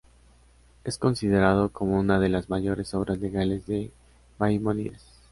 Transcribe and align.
Es 0.83 0.97
considerado 0.97 1.69
como 1.69 1.99
una 1.99 2.17
de 2.19 2.27
las 2.27 2.49
mayores 2.49 2.95
obras 2.95 3.19
legales 3.19 3.67
de 3.67 3.91
Maimónides. 4.39 5.03